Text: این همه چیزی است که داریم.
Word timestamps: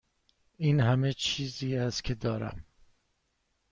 این 0.57 0.79
همه 0.79 1.13
چیزی 1.13 1.75
است 1.77 2.03
که 2.03 2.15
داریم. 2.15 2.65